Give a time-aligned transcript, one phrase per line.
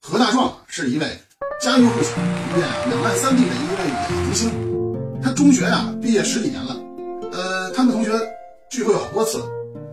[0.00, 1.06] 何大壮是一位
[1.60, 4.50] 家喻户晓、红遍两岸三地的一位明星。
[5.22, 6.76] 他中学呀毕业十几年了，
[7.32, 8.12] 呃，他们同学
[8.70, 9.42] 聚会好多次，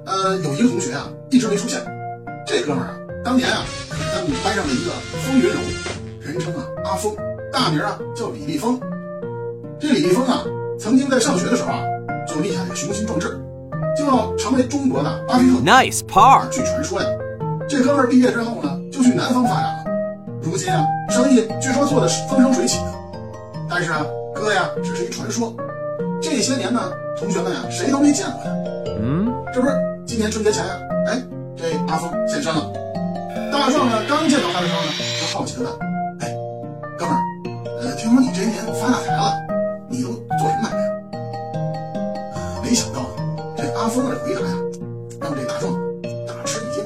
[0.06, 1.80] 呃，有一个同学啊一直没出现。
[2.46, 4.92] 这哥们儿啊，当年啊可是他们班上的一个
[5.24, 5.66] 风云人物，
[6.22, 7.16] 人称啊阿峰，
[7.52, 8.80] 大名啊叫李立峰。
[9.80, 10.44] 这李立峰啊，
[10.80, 11.82] 曾经在上学的时候啊
[12.28, 13.28] 就立下这个雄心壮志，
[13.98, 15.60] 就要成为中国的巴菲特。
[15.64, 16.50] Nice part.
[16.50, 17.08] 据传说呀，
[17.68, 19.84] 这哥们儿毕业之后呢，就去南方发展了。
[20.42, 22.94] 如今啊，生意据说做的是风生水起的。
[23.70, 25.54] 但是啊，哥呀，只是一传说。
[26.22, 28.50] 这些年呢，同学们呀，谁都没见过他。
[29.00, 29.74] 嗯，这不是
[30.06, 30.74] 今年春节前呀，
[31.08, 31.22] 哎，
[31.56, 32.72] 这阿峰现身了。
[33.52, 34.92] 大壮呢，刚见到他的时候呢，
[35.22, 35.72] 就好奇的问
[36.22, 36.36] ：“哎，
[36.98, 37.22] 哥们儿，
[37.82, 39.34] 呃，听说你这些年发大财了，
[39.88, 40.90] 你都做什么买卖呀？”
[42.36, 43.02] 呃，没想到
[43.84, 44.48] 阿峰的回答呀，
[45.20, 45.74] 让这大壮
[46.26, 46.86] 大吃一惊。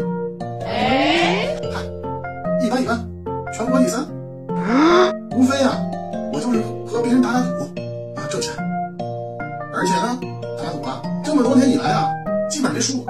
[0.65, 1.45] 嗨，
[2.59, 3.07] 一般一般，
[3.53, 4.03] 全国第三，
[5.35, 5.77] 无非啊，
[6.33, 7.65] 我就是和别人打打赌
[8.15, 8.51] 啊挣钱，
[9.75, 10.19] 而且呢，
[10.57, 12.09] 打赌啊，这么多年以来啊，
[12.49, 13.05] 基本上没输过。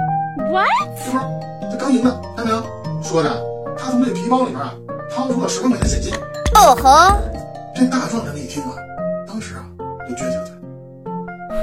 [0.52, 0.68] What?
[1.06, 1.20] 这不
[1.72, 2.62] 这刚赢的，看到没有？
[3.02, 3.30] 说着，
[3.78, 4.76] 他从这皮包里面啊
[5.10, 6.14] 掏出了十万块钱现金。
[6.56, 7.16] 哦吼！
[7.74, 8.76] 这大壮这么一听啊，
[9.26, 9.64] 当时啊
[10.10, 10.54] 就撅起了嘴，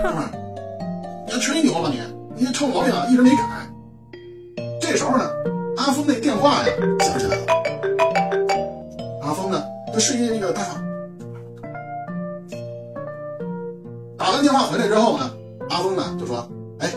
[0.02, 0.30] 哥们儿，
[1.34, 2.00] 你还吹牛吧你？
[2.36, 3.36] 你这臭毛病啊一直没改。
[4.80, 5.28] 这时候呢，
[5.76, 7.46] 阿峰那电话呀响起来了。
[9.20, 9.60] 阿峰呢，
[9.92, 10.80] 就示意那个大壮
[14.16, 15.28] 打完电话回来之后呢，
[15.70, 16.88] 阿峰呢就说：“哎，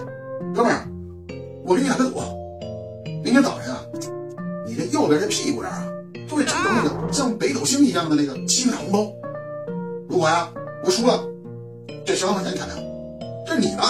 [0.54, 0.88] 哥们儿，
[1.66, 2.22] 我给你打个赌，
[3.24, 3.82] 明天早晨啊，
[4.68, 5.84] 你这右边这屁股这儿啊，
[6.30, 9.12] 就会长出那个像北斗星一样的那个七个大红包。
[10.08, 10.48] 如果呀
[10.86, 11.24] 我输了，
[12.06, 12.82] 这十万块钱你看没有？
[13.44, 13.82] 这是你的。”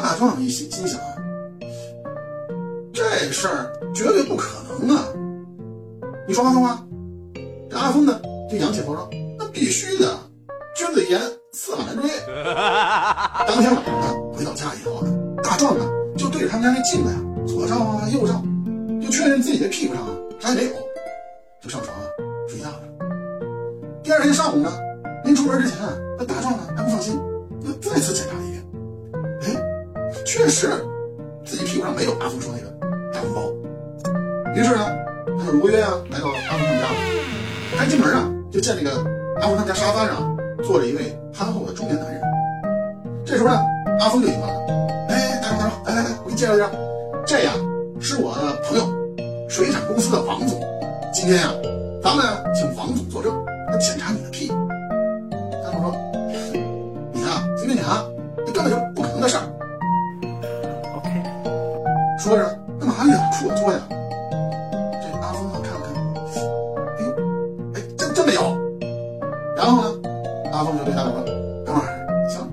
[0.00, 1.16] 大壮一心心想啊，
[2.92, 5.08] 这事儿绝对不可能啊！
[6.28, 6.84] 你说阿峰啊。
[7.70, 10.16] 这阿峰呢就扬起头说：“那必须的，
[10.76, 11.20] 君子一言，
[11.52, 12.08] 驷马难追。
[13.48, 15.12] ”当天晚上呢，回到家以后呢，
[15.42, 15.84] 大壮呢
[16.16, 18.42] 就对着他们家那镜子呀，左照啊右照，
[19.02, 20.72] 就确认自己的屁股上啊啥也没有，
[21.60, 22.04] 就上床啊
[22.48, 22.80] 睡觉了。
[24.02, 24.70] 第二天上午呢，
[25.24, 27.18] 临出门之前啊，那大壮呢还不放心，
[27.64, 28.53] 又再次检查了一遍，哎，
[30.24, 30.68] 确实
[31.44, 32.70] 自己屁股上没有阿峰说那个
[33.12, 33.52] 大红包。
[34.54, 34.86] 于是呢，
[35.38, 36.94] 他就如约啊来到阿峰他们家了。
[37.76, 39.04] 开进门啊，就见那个
[39.40, 42.20] 阿峰他们家沙发上坐着一位憨厚的中年男人。
[43.24, 43.60] 这时候呢，
[44.00, 44.54] 阿峰就迎来了，
[45.08, 46.70] 哎，大叔大叔，来来来，我给你介绍一下，
[47.26, 47.52] 这呀
[48.00, 50.60] 是我的朋友，水产公司的王总。
[51.12, 51.50] 今天呀，
[52.02, 52.24] 咱们
[52.54, 53.32] 请王总作证，
[53.70, 54.52] 他检查你的屁
[62.24, 63.78] 说着，干嘛两处作呀？
[63.90, 65.94] 这阿峰啊看了看，
[66.96, 67.12] 哎呦，
[67.74, 68.40] 哎，真真没有。
[69.54, 69.92] 然后呢，
[70.50, 71.12] 阿峰就对他说
[71.66, 71.84] ：“哥们儿，
[72.30, 72.50] 行，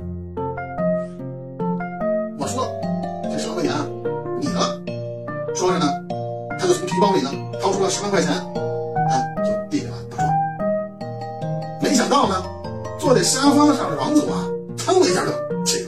[2.38, 2.68] 我说，
[3.32, 3.88] 这十万块钱啊，
[4.42, 4.60] 你的。”
[5.56, 5.88] 说着呢，
[6.60, 8.30] 他就从皮包里呢掏出了十万块钱，
[9.10, 10.30] 哎，就递给了大壮。
[11.82, 12.44] 没想到呢，
[13.00, 14.46] 坐在沙发上的王总啊，
[14.76, 15.32] 噌的一下就
[15.64, 15.81] 起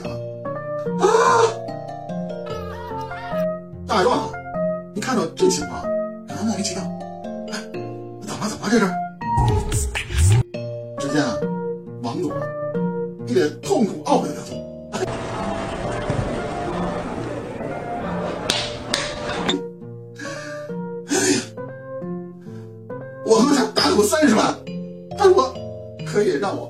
[3.94, 4.32] 大壮啊，
[4.92, 5.80] 你看到这情况，
[6.26, 6.82] 感到莫名其妙。
[7.52, 7.62] 哎，
[8.26, 8.48] 怎么？
[8.48, 8.68] 怎么？
[8.68, 8.84] 这是？
[10.98, 11.38] 只见啊，
[12.02, 12.32] 王总，
[13.28, 14.60] 一脸痛苦懊悔的表情。
[14.90, 14.98] 哎
[21.30, 21.38] 呀，
[23.24, 24.52] 我和他打赌三十万，
[25.16, 25.54] 他说
[26.04, 26.68] 可以让我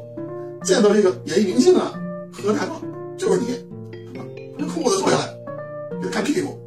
[0.63, 1.91] 见到这个演艺明星啊，
[2.31, 2.83] 何大壮，
[3.17, 3.65] 就是你，
[4.13, 5.35] 把裤子脱下来，
[6.03, 6.61] 给他看屁股。